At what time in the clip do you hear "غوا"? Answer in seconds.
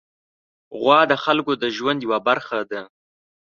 0.79-0.99